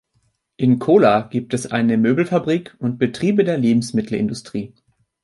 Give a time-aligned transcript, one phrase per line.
[0.57, 4.73] In Kola gibt es eine Möbelfabrik und Betriebe der Lebensmittelindustrie.